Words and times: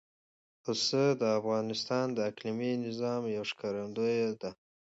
پسه 0.63 1.03
د 1.21 1.23
افغانستان 1.39 2.05
د 2.13 2.19
اقلیمي 2.29 2.73
نظام 2.85 3.21
یو 3.35 3.43
ښکارندوی 3.51 4.19
ده. 4.41 4.51